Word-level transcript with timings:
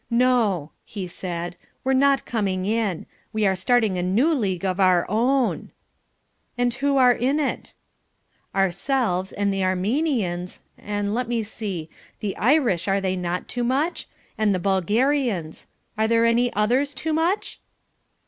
"No," 0.09 0.71
he 0.83 1.05
said, 1.05 1.57
"we're 1.83 1.93
not 1.93 2.25
coming 2.25 2.65
in. 2.65 3.05
We 3.33 3.45
are 3.45 3.55
starting 3.55 3.99
a 3.99 4.01
new 4.01 4.33
league 4.33 4.65
of 4.65 4.79
our 4.79 5.05
own." 5.07 5.69
"And 6.57 6.73
who 6.73 6.97
are 6.97 7.11
in 7.13 7.39
it?" 7.39 7.75
"Ourselves, 8.55 9.31
and 9.31 9.53
the 9.53 9.63
Armenians 9.63 10.63
and 10.75 11.13
let 11.13 11.27
me 11.27 11.43
see 11.43 11.87
the 12.19 12.35
Irish, 12.37 12.87
are 12.87 12.99
they 12.99 13.15
not, 13.15 13.47
Toomuch 13.47 14.05
and 14.39 14.55
the 14.55 14.59
Bulgarians 14.59 15.67
are 15.99 16.07
there 16.07 16.25
any 16.25 16.51
others, 16.53 16.95
Toomuch?" 16.95 17.59